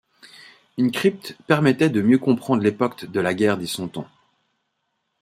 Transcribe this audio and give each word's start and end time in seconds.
Une 0.79 0.89
crypte 0.91 1.37
permettait 1.45 1.91
de 1.91 2.01
mieux 2.01 2.17
comprendre 2.17 2.63
l'époque 2.63 3.05
de 3.05 3.19
la 3.19 3.35
Guerre 3.35 3.59
de 3.59 3.67
Cent 3.67 3.97
Ans. 3.99 4.07